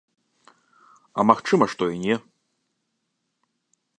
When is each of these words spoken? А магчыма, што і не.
А 1.19 1.25
магчыма, 1.31 1.65
што 1.75 1.83
і 1.97 2.01
не. 2.07 2.15